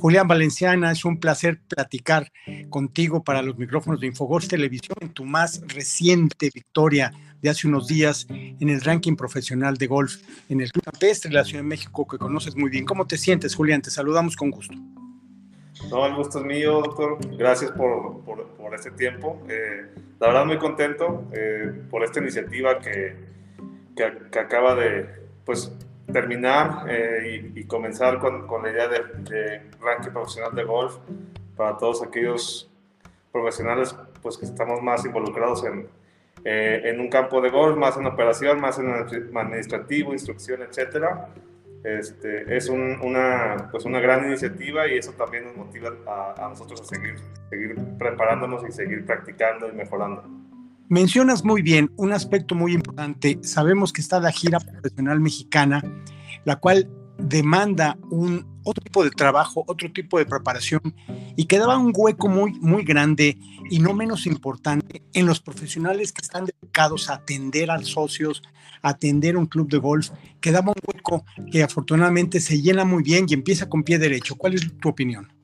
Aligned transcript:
Julián 0.00 0.26
Valenciana, 0.26 0.90
es 0.90 1.04
un 1.04 1.20
placer 1.20 1.60
platicar 1.68 2.32
contigo 2.70 3.22
para 3.22 3.42
los 3.42 3.58
micrófonos 3.58 4.00
de 4.00 4.06
Infogors 4.06 4.48
Televisión 4.48 4.96
en 5.00 5.10
tu 5.10 5.24
más 5.24 5.62
reciente 5.68 6.50
victoria 6.52 7.12
de 7.42 7.50
hace 7.50 7.68
unos 7.68 7.86
días 7.86 8.26
en 8.30 8.68
el 8.68 8.80
ranking 8.80 9.14
profesional 9.14 9.76
de 9.76 9.86
golf 9.86 10.16
en 10.48 10.60
el 10.60 10.72
Club 10.72 10.84
Campestre 10.84 11.28
de 11.28 11.34
la 11.34 11.44
Ciudad 11.44 11.62
de 11.62 11.68
México 11.68 12.06
que 12.06 12.18
conoces 12.18 12.56
muy 12.56 12.70
bien. 12.70 12.84
¿Cómo 12.84 13.06
te 13.06 13.18
sientes, 13.18 13.54
Julián? 13.54 13.82
Te 13.82 13.90
saludamos 13.90 14.36
con 14.36 14.50
gusto. 14.50 14.74
No, 15.90 16.06
el 16.06 16.14
gusto 16.14 16.40
es 16.40 16.44
mío, 16.44 16.80
doctor. 16.82 17.18
Gracias 17.36 17.70
por, 17.72 18.22
por, 18.24 18.46
por 18.48 18.74
este 18.74 18.90
tiempo. 18.90 19.42
Eh, 19.48 19.86
la 20.18 20.26
verdad, 20.28 20.46
muy 20.46 20.58
contento 20.58 21.28
eh, 21.32 21.82
por 21.90 22.04
esta 22.04 22.20
iniciativa 22.20 22.78
que, 22.78 23.16
que, 23.96 24.12
que, 24.30 24.38
acaba 24.38 24.74
de 24.74 25.06
pues, 25.44 25.72
terminar 26.12 26.84
eh, 26.88 27.52
y, 27.54 27.64
comenzar 27.64 28.18
con, 28.18 28.46
con 28.46 28.62
la 28.62 28.70
idea 28.70 28.88
de, 28.88 29.70
ranking 29.80 30.10
profesional 30.10 30.54
de 30.54 30.64
golf 30.64 30.96
para 31.56 31.76
todos 31.76 32.02
aquellos 32.02 32.70
profesionales 33.32 33.94
pues, 34.22 34.38
que 34.38 34.44
estamos 34.44 34.82
más 34.82 35.04
involucrados 35.04 35.64
en, 35.64 35.88
eh, 36.44 36.82
en 36.84 37.00
un 37.00 37.08
campo 37.08 37.40
de 37.40 37.50
golf, 37.50 37.76
más 37.76 37.96
en 37.96 38.06
operación, 38.06 38.60
más 38.60 38.78
en 38.78 38.90
administrativo, 39.36 40.12
instrucción, 40.12 40.62
etcétera. 40.62 41.28
Este, 41.82 42.56
es 42.56 42.68
un, 42.68 43.00
una, 43.00 43.68
pues 43.70 43.86
una 43.86 44.00
gran 44.00 44.26
iniciativa 44.26 44.86
y 44.86 44.98
eso 44.98 45.12
también 45.12 45.44
nos 45.46 45.56
motiva 45.56 45.90
a, 46.06 46.34
a, 46.44 46.48
nosotros 46.50 46.82
a 46.82 46.84
seguir, 46.84 47.14
seguir 47.48 47.74
preparándonos 47.98 48.68
y 48.68 48.72
seguir 48.72 49.06
practicando 49.06 49.68
y 49.68 49.72
mejorando. 49.72 50.22
Mencionas 50.90 51.44
muy 51.44 51.62
bien 51.62 51.92
un 51.94 52.12
aspecto 52.12 52.56
muy 52.56 52.72
importante. 52.72 53.38
Sabemos 53.44 53.92
que 53.92 54.00
está 54.00 54.18
la 54.18 54.32
gira 54.32 54.58
profesional 54.58 55.20
mexicana, 55.20 55.84
la 56.44 56.56
cual 56.56 56.90
demanda 57.16 57.96
un 58.10 58.44
otro 58.64 58.82
tipo 58.82 59.04
de 59.04 59.12
trabajo, 59.12 59.62
otro 59.68 59.92
tipo 59.92 60.18
de 60.18 60.26
preparación 60.26 60.80
y 61.36 61.44
quedaba 61.44 61.78
un 61.78 61.92
hueco 61.96 62.28
muy, 62.28 62.54
muy 62.54 62.82
grande 62.82 63.38
y 63.70 63.78
no 63.78 63.94
menos 63.94 64.26
importante 64.26 65.04
en 65.12 65.26
los 65.26 65.38
profesionales 65.38 66.10
que 66.10 66.22
están 66.22 66.46
dedicados 66.46 67.08
a 67.08 67.14
atender 67.14 67.70
a 67.70 67.80
socios, 67.82 68.42
a 68.82 68.88
atender 68.88 69.36
un 69.36 69.46
club 69.46 69.70
de 69.70 69.78
golf. 69.78 70.10
Quedaba 70.40 70.72
un 70.72 70.82
hueco 70.84 71.24
que 71.52 71.62
afortunadamente 71.62 72.40
se 72.40 72.60
llena 72.60 72.84
muy 72.84 73.04
bien 73.04 73.26
y 73.28 73.34
empieza 73.34 73.68
con 73.68 73.84
pie 73.84 74.00
derecho. 74.00 74.34
¿Cuál 74.34 74.54
es 74.54 74.76
tu 74.80 74.88
opinión? 74.88 75.39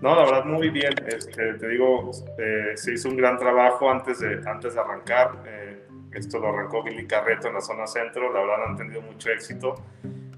No, 0.00 0.14
la 0.14 0.24
verdad 0.24 0.44
muy 0.44 0.70
bien. 0.70 0.94
Este, 1.06 1.54
te 1.54 1.68
digo, 1.68 2.10
eh, 2.38 2.72
se 2.76 2.94
hizo 2.94 3.08
un 3.08 3.16
gran 3.16 3.38
trabajo 3.38 3.90
antes 3.90 4.20
de, 4.20 4.40
antes 4.48 4.74
de 4.74 4.80
arrancar. 4.80 5.42
Eh, 5.46 5.82
esto 6.12 6.38
lo 6.38 6.48
arrancó 6.48 6.82
Billy 6.82 7.06
Carreto 7.06 7.48
en 7.48 7.54
la 7.54 7.60
zona 7.60 7.86
centro. 7.86 8.32
La 8.32 8.40
verdad 8.40 8.66
han 8.68 8.76
tenido 8.76 9.02
mucho 9.02 9.30
éxito. 9.30 9.74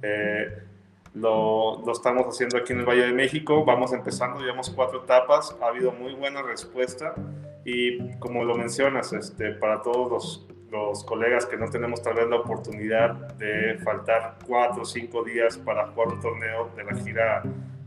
Eh, 0.03 0.63
lo, 1.15 1.83
lo, 1.85 1.93
estamos 1.93 2.27
haciendo 2.27 2.59
aquí 2.59 2.73
en 2.73 2.81
el 2.81 2.85
Valle 2.85 3.07
de 3.07 3.13
México. 3.13 3.65
Vamos 3.65 3.93
empezando, 3.93 4.41
llevamos 4.41 4.71
cuatro 4.71 5.05
etapas. 5.05 5.57
Ha 5.63 5.67
habido 5.67 5.93
muy 5.93 6.15
buena 6.15 6.43
respuesta. 6.43 7.15
Y 7.65 8.17
como 8.19 8.45
lo 8.45 8.57
mencionas, 8.57 9.13
este, 9.13 9.53
para 9.53 9.83
todos 9.83 10.11
los, 10.11 10.49
los 10.71 11.05
colegas 11.05 11.47
que 11.47 11.57
no 11.57 11.69
tenemos 11.69 12.03
tal 12.03 12.15
vez 12.15 12.29
la 12.29 12.37
oportunidad 12.37 13.15
de 13.35 13.79
faltar 13.85 14.37
cuatro 14.47 14.83
o 14.83 14.85
cinco 14.85 15.23
días 15.23 15.59
para 15.59 15.87
jugar 15.89 16.09
un 16.09 16.21
torneo 16.21 16.71
de 16.77 16.85
la 16.85 16.95
gira 16.97 17.43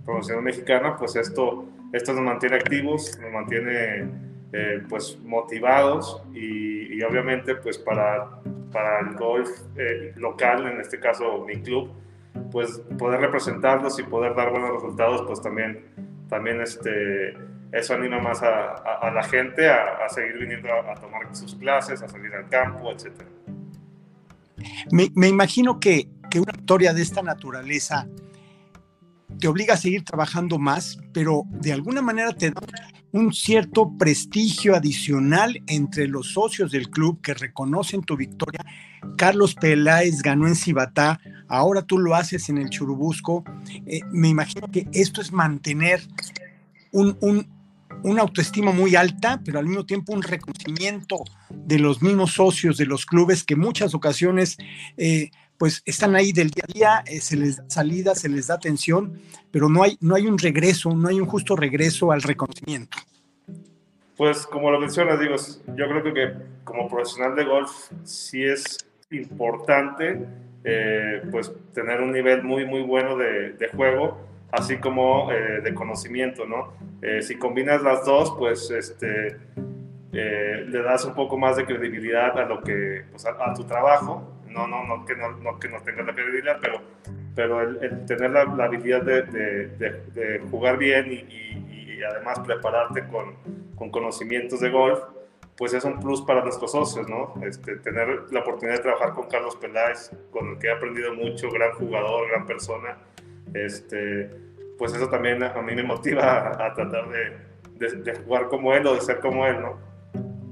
profesional 0.06 0.44
mexicana, 0.44 0.96
pues 0.98 1.16
esto, 1.16 1.66
esto 1.94 2.14
nos 2.14 2.24
mantiene 2.24 2.56
activos, 2.56 3.18
nos 3.22 3.32
mantiene 3.32 4.10
eh, 4.54 4.84
pues 4.90 5.18
motivados 5.24 6.22
y, 6.34 7.02
obviamente 7.04 7.56
pues 7.56 7.80
para, 7.80 8.30
para 8.72 9.00
el 9.00 9.16
golf 9.16 9.50
eh, 9.76 10.14
local, 10.18 10.68
en 10.68 10.80
este 10.80 11.00
caso 11.00 11.44
mi 11.46 11.62
club, 11.62 11.90
pues 12.52 12.80
poder 13.00 13.22
representarlos 13.22 13.98
y 14.00 14.04
poder 14.04 14.36
dar 14.36 14.52
buenos 14.52 14.72
resultados, 14.72 15.24
pues 15.26 15.42
también, 15.42 15.86
también 16.30 16.62
este, 16.62 17.36
eso 17.72 17.94
anima 17.94 18.20
más 18.20 18.44
a, 18.44 19.10
la 19.12 19.24
gente 19.24 19.68
a, 19.68 20.06
a, 20.06 20.10
seguir 20.10 20.38
viniendo 20.38 20.70
a, 20.72 20.94
tomar 20.96 21.34
sus 21.36 21.56
clases, 21.56 22.02
a 22.04 22.08
salir 22.08 22.34
al 22.36 22.48
campo, 22.50 22.92
etc. 22.92 23.24
Me, 24.92 25.10
me 25.16 25.28
imagino 25.28 25.80
que, 25.80 26.08
que 26.30 26.40
una 26.40 26.54
historia 26.56 26.94
de 26.94 27.02
esta 27.02 27.22
naturaleza 27.22 28.08
te 29.42 29.48
obliga 29.48 29.74
a 29.74 29.78
seguir 29.78 30.06
trabajando 30.06 30.60
más, 30.60 31.00
pero 31.12 31.44
de 31.50 31.74
alguna 31.74 32.02
manera 32.02 32.32
te 32.32 32.52
da 32.52 32.62
un 33.12 33.34
cierto 33.34 33.92
prestigio 33.98 34.76
adicional 34.76 35.62
entre 35.68 36.08
los 36.08 36.34
socios 36.34 36.72
del 36.72 36.90
club 36.90 37.20
que 37.22 37.34
reconocen 37.34 38.04
tu 38.04 38.16
victoria. 38.16 38.64
Carlos 39.18 39.56
Peláez 39.56 40.22
ganó 40.22 40.48
en 40.48 40.56
Cibatá, 40.56 41.20
ahora 41.48 41.82
tú 41.82 41.98
lo 41.98 42.16
haces 42.16 42.50
en 42.50 42.60
el 42.60 42.70
Churubusco. 42.70 43.44
Eh, 43.88 44.02
me 44.12 44.30
imagino 44.30 44.68
que 44.72 44.88
esto 44.94 45.22
es 45.22 45.34
mantener 45.34 46.02
un, 46.92 47.18
un, 47.20 47.48
una 48.04 48.22
autoestima 48.22 48.72
muy 48.72 48.96
alta, 48.96 49.42
pero 49.44 49.58
al 49.58 49.66
mismo 49.66 49.88
tiempo 49.88 50.14
un 50.14 50.22
reconocimiento 50.22 51.24
de 51.50 51.80
los 51.80 52.04
mismos 52.04 52.34
socios 52.34 52.78
de 52.78 52.86
los 52.86 53.08
clubes 53.08 53.44
que 53.44 53.56
muchas 53.56 53.96
ocasiones 53.96 54.58
eh, 54.98 55.32
pues 55.62 55.84
están 55.86 56.16
ahí 56.16 56.32
del 56.32 56.50
día 56.50 56.64
a 56.68 56.74
día, 56.74 57.04
eh, 57.06 57.22
se 57.22 57.38
les 57.38 57.58
da 57.58 57.70
salida, 57.70 58.16
se 58.16 58.28
les 58.28 58.48
da 58.48 58.56
atención, 58.56 59.22
pero 59.52 59.70
no 59.70 59.84
hay, 59.84 59.96
no 60.02 60.16
hay 60.16 60.26
un 60.26 60.40
regreso, 60.40 60.90
no 60.90 61.08
hay 61.08 61.20
un 61.20 61.28
justo 61.28 61.56
regreso 61.56 62.12
al 62.12 62.24
reconocimiento. 62.24 62.98
Pues 64.18 64.48
como 64.48 64.72
lo 64.72 64.80
mencionas, 64.80 65.20
digo, 65.20 65.36
yo 65.78 65.88
creo 65.88 66.04
que 66.16 66.34
como 66.64 66.90
profesional 66.90 67.36
de 67.36 67.44
golf 67.44 67.70
sí 68.04 68.44
es 68.44 68.84
importante 69.12 70.26
eh, 70.64 71.22
pues 71.30 71.52
tener 71.76 72.02
un 72.02 72.12
nivel 72.12 72.42
muy 72.42 72.66
muy 72.66 72.82
bueno 72.82 73.16
de, 73.16 73.52
de 73.52 73.68
juego, 73.68 74.18
así 74.52 74.78
como 74.78 75.32
eh, 75.32 75.62
de 75.62 75.76
conocimiento, 75.76 76.48
¿no? 76.48 76.74
Eh, 77.04 77.22
si 77.22 77.36
combinas 77.38 77.84
las 77.84 78.04
dos, 78.04 78.34
pues 78.36 78.72
este, 78.72 79.38
eh, 80.12 80.66
le 80.68 80.82
das 80.82 81.06
un 81.06 81.14
poco 81.14 81.38
más 81.38 81.56
de 81.56 81.66
credibilidad 81.66 82.36
a 82.40 82.46
lo 82.46 82.64
que, 82.64 83.04
pues, 83.12 83.28
a, 83.28 83.36
a 83.46 83.54
tu 83.54 83.64
trabajo 83.66 84.41
no, 84.52 84.68
no, 84.68 84.86
no, 84.86 85.06
que 85.06 85.16
no, 85.16 85.32
no 85.32 85.60
que 85.60 85.70
no 85.70 85.82
tenga 85.82 86.04
la 86.04 86.14
credibilidad, 86.14 86.58
pero, 86.62 86.82
pero 87.36 87.62
el, 87.62 87.84
el 87.84 88.06
tener 88.06 88.32
la, 88.32 88.46
la 88.46 88.66
habilidad 88.66 89.02
de, 89.02 89.24
de, 89.24 89.68
de, 89.78 89.92
de, 90.14 90.40
jugar 90.50 90.78
bien 90.78 91.12
y, 91.12 91.16
y, 91.16 91.98
y 91.98 92.04
además 92.04 92.40
prepararte 92.40 93.08
con, 93.08 93.36
con, 93.76 93.90
conocimientos 93.90 94.60
de 94.60 94.70
golf, 94.70 95.00
pues 95.58 95.74
es 95.74 95.84
un 95.84 96.00
plus 96.00 96.22
para 96.22 96.44
nuestros 96.44 96.72
socios, 96.72 97.08
¿no? 97.08 97.34
Este, 97.44 97.78
tener 97.78 98.26
la 98.32 98.40
oportunidad 98.40 98.78
de 98.78 98.84
trabajar 98.84 99.14
con 99.14 99.28
Carlos 99.28 99.56
Peláez, 99.56 100.12
con 100.32 100.50
el 100.50 100.60
que 100.60 100.68
he 100.68 100.72
aprendido 100.72 101.14
mucho, 101.14 101.50
gran 101.52 101.72
jugador, 101.74 102.30
gran 102.30 102.46
persona, 102.46 102.98
este, 103.54 104.30
pues 104.78 104.94
eso 104.94 105.08
también 105.10 105.44
a 105.44 105.62
mí 105.62 105.76
me 105.76 105.84
motiva 105.84 106.24
a, 106.24 106.66
a 106.66 106.74
tratar 106.74 107.08
de, 107.10 108.16
jugar 108.26 108.48
como 108.48 108.74
él 108.74 108.86
o 108.88 108.96
de 108.96 109.02
ser 109.02 109.20
como 109.20 109.46
él, 109.46 109.62
¿no? 109.62 109.78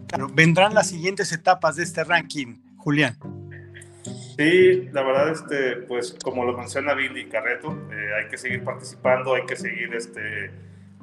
Claro, 0.07 0.27
vendrán 0.33 0.73
las 0.73 0.89
siguientes 0.89 1.31
etapas 1.31 1.75
de 1.75 1.83
este 1.83 2.03
ranking, 2.03 2.57
Julián. 2.77 3.17
Sí, 4.39 4.87
la 4.93 5.03
verdad, 5.03 5.31
este, 5.31 5.75
pues 5.85 6.15
como 6.23 6.45
lo 6.45 6.55
menciona 6.55 6.93
Billy 6.93 7.27
Carreto, 7.27 7.77
eh, 7.91 8.13
hay 8.17 8.29
que 8.29 8.37
seguir 8.37 8.63
participando, 8.63 9.33
hay 9.33 9.45
que 9.45 9.57
seguir 9.57 9.93
este, 9.93 10.49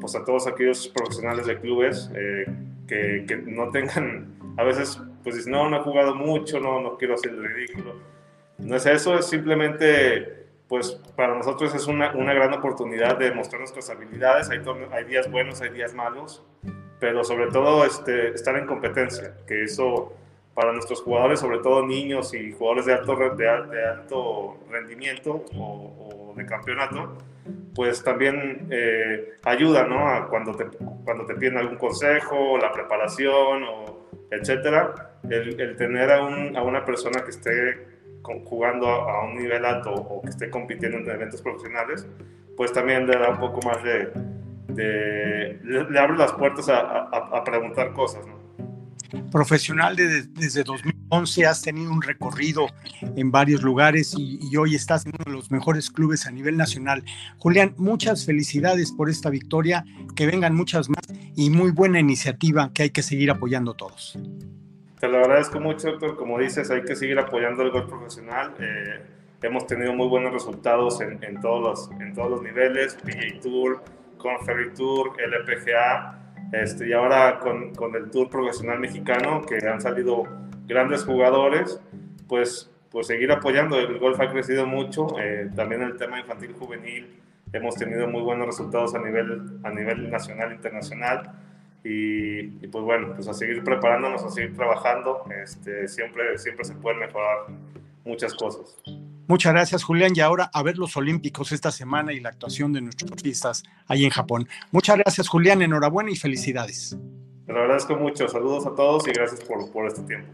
pues 0.01 0.17
a 0.17 0.25
todos 0.25 0.47
aquellos 0.47 0.89
profesionales 0.89 1.45
de 1.45 1.61
clubes 1.61 2.11
eh, 2.15 2.47
que, 2.89 3.27
que, 3.29 3.37
no 3.37 3.69
tengan, 3.69 4.39
a 4.57 4.65
veces, 4.65 4.99
pues 5.23 5.37
dicen, 5.37 5.53
no, 5.53 5.69
no 5.69 5.77
he 5.77 5.83
jugado 5.83 6.15
mucho, 6.15 6.61
no, 6.61 6.81
no 6.81 6.97
quiero 6.97 7.13
hacer 7.13 7.33
el 7.33 7.45
ridículo. 7.45 7.97
No 8.57 8.75
es 8.75 8.87
eso, 8.87 9.19
es 9.19 9.27
simplemente, 9.27 10.47
pues 10.67 10.93
para 11.15 11.35
nosotros 11.35 11.75
es 11.75 11.87
una, 11.89 12.13
una 12.13 12.33
gran 12.33 12.55
oportunidad 12.55 13.19
de 13.19 13.33
mostrar 13.33 13.61
nuestras 13.61 13.91
habilidades, 13.91 14.49
hay, 14.49 14.63
hay 14.93 15.05
días 15.05 15.31
buenos, 15.31 15.61
hay 15.61 15.69
días 15.75 15.93
malos, 15.93 16.43
pero 17.01 17.23
sobre 17.23 17.49
todo 17.49 17.85
este, 17.85 18.31
estar 18.31 18.57
en 18.57 18.65
competencia, 18.65 19.35
que 19.47 19.63
eso 19.65 20.17
para 20.57 20.73
nuestros 20.73 21.03
jugadores, 21.03 21.39
sobre 21.39 21.59
todo 21.59 21.87
niños 21.87 22.33
y 22.33 22.51
jugadores 22.51 22.87
de 22.87 22.95
alto, 22.95 23.15
de, 23.15 23.77
de 23.77 23.85
alto 23.85 24.57
rendimiento 24.71 25.45
o, 25.55 26.31
o, 26.31 26.35
de 26.35 26.47
campeonato, 26.47 27.19
pues 27.75 28.03
también 28.03 28.67
eh, 28.71 29.35
ayuda, 29.45 29.87
¿no? 29.87 30.09
A 30.09 30.29
cuando, 30.31 30.55
te, 30.55 30.65
cuando 31.05 31.27
te 31.27 31.35
piden 31.35 31.59
algún 31.59 31.77
consejo, 31.77 32.57
la 32.57 32.73
preparación, 32.73 33.65
o 33.65 34.09
etcétera, 34.31 35.19
el, 35.29 35.61
el 35.61 35.77
tener 35.77 36.11
a, 36.11 36.25
un, 36.25 36.57
a, 36.57 36.63
una 36.63 36.87
persona 36.87 37.23
que 37.23 37.31
esté 37.33 37.89
jugando 38.23 38.89
a, 38.89 39.21
a, 39.21 39.25
un 39.25 39.37
nivel 39.37 39.63
alto 39.63 39.93
o 39.93 40.23
que 40.23 40.31
esté 40.31 40.49
compitiendo 40.49 40.97
en 40.97 41.11
eventos 41.11 41.43
profesionales, 41.43 42.09
pues 42.57 42.73
también 42.73 43.07
le 43.07 43.19
da 43.19 43.29
un 43.29 43.41
poco 43.41 43.61
más 43.69 43.83
de... 43.85 44.11
de 44.69 45.61
le, 45.63 45.85
le 45.91 45.99
abre 45.99 46.17
las 46.17 46.33
puertas 46.33 46.67
a, 46.71 46.79
a 46.79 47.45
preguntar 47.45 47.93
cosas, 47.93 48.27
¿no? 48.27 48.36
Profesional 49.31 49.97
de, 49.97 50.23
desde 50.23 50.65
2011, 50.65 51.47
has 51.47 51.63
tenido 51.63 51.91
un 51.91 52.03
recorrido 52.03 52.67
en 53.17 53.31
varios 53.31 53.63
lugares 53.63 54.15
y, 54.17 54.57
hoy 54.57 54.75
estás 54.75 55.05
en 55.05 55.13
uno 55.15 55.25
de 55.27 55.33
los 55.33 55.51
mejores 55.51 55.91
clubes 55.91 56.27
a 56.27 56.31
nivel 56.31 56.57
nacional. 56.57 57.05
Julián, 57.39 57.75
muchas 57.77 58.25
felicidades 58.25 58.93
por 58.93 59.11
esta 59.11 59.29
victoria, 59.29 59.85
que 60.15 60.27
vengan 60.27 60.55
muchas 60.55 60.89
más 60.89 61.05
y 61.37 61.51
muy 61.51 61.71
buena 61.71 62.01
iniciativa 62.01 62.73
que 62.73 62.85
hay 62.85 62.91
que 62.91 63.03
seguir 63.03 63.31
apoyando 63.31 63.75
todos. 63.75 64.19
Te 64.99 65.09
lo 65.09 65.19
agradezco 65.19 65.61
mucho, 65.61 65.91
doctor. 65.91 66.17
Como 66.17 66.39
dices, 66.39 66.71
hay 66.71 66.83
que 66.83 66.97
seguir 66.97 67.19
apoyando 67.19 67.63
el 67.63 67.71
golf 67.71 67.89
profesional. 67.89 68.55
Eh, 68.59 69.03
hemos 69.43 69.67
tenido 69.67 69.93
muy 69.93 70.09
buenos 70.09 70.33
resultados 70.33 71.01
en, 71.01 71.41
todos, 71.41 71.63
los, 71.63 72.01
en 72.01 72.15
todos 72.15 72.31
los 72.31 72.43
niveles, 72.43 72.95
PGA 72.95 73.41
Tour, 73.41 73.83
con 74.17 74.45
Ferry 74.45 74.73
Tour, 74.75 75.13
LPGA, 75.21 76.26
este, 76.53 76.89
y 76.89 76.93
ahora 76.93 77.39
con, 77.39 77.75
con, 77.75 77.95
el 77.97 78.11
Tour 78.11 78.29
Profesional 78.29 78.79
Mexicano, 78.79 79.43
que 79.43 79.67
han 79.67 79.81
salido 79.81 80.25
grandes 80.67 81.05
jugadores, 81.05 81.81
pues, 82.29 82.71
pues 82.91 83.07
seguir 83.07 83.33
apoyando. 83.33 83.79
El 83.79 83.99
golf 83.99 84.21
ha 84.21 84.31
crecido 84.31 84.67
mucho, 84.67 85.19
eh, 85.21 85.51
también 85.55 85.83
el 85.83 85.97
tema 85.97 86.21
infantil 86.21 86.53
juvenil, 86.53 87.21
hemos 87.53 87.75
tenido 87.77 88.09
muy 88.09 88.23
buenos 88.23 88.47
resultados 88.47 88.95
a 88.95 88.99
nivel, 88.99 89.61
a 89.63 89.71
nivel 89.71 90.11
nacional 90.11 90.53
e 90.53 90.55
internacional. 90.55 91.33
Y, 91.85 92.65
y, 92.65 92.69
pues 92.71 92.85
bueno, 92.85 93.13
pues 93.15 93.29
a 93.29 93.35
seguir 93.35 93.63
preparándonos, 93.63 94.25
a 94.25 94.31
seguir 94.31 94.57
trabajando, 94.57 95.23
este, 95.41 95.87
siempre, 95.87 96.37
siempre 96.37 96.65
se 96.65 96.75
pueden 96.75 96.99
mejorar 96.99 97.47
muchas 98.05 98.35
cosas. 98.35 98.83
Muchas 99.29 99.53
gracias, 99.53 99.83
Julián. 99.83 100.13
Y 100.15 100.21
ahora 100.21 100.51
a 100.53 100.63
ver 100.63 100.79
los 100.79 100.97
Olímpicos 100.97 101.53
esta 101.53 101.73
semana 101.73 102.13
y 102.13 102.21
la 102.21 102.29
actuación 102.29 102.73
de 102.73 102.81
nuestros 102.81 103.11
artistas 103.11 103.63
ahí 103.87 104.05
en 104.05 104.11
Japón. 104.11 104.49
Muchas 104.71 104.97
gracias, 104.99 105.29
Julián. 105.29 105.63
Enhorabuena 105.63 106.11
y 106.11 106.17
felicidades. 106.17 106.97
Te 107.47 107.53
lo 107.53 107.61
agradezco 107.61 107.97
mucho. 107.97 108.29
Saludos 108.29 108.67
a 108.67 108.75
todos 108.75 109.07
y 109.09 109.13
gracias 109.13 109.41
por, 109.43 109.71
por 109.73 109.87
este 109.87 110.03
tiempo. 110.03 110.29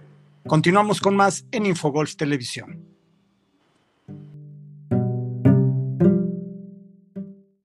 Continuamos 0.46 1.00
con 1.00 1.16
más 1.16 1.46
en 1.52 1.66
Infogolf 1.66 2.16
Televisión. 2.16 2.91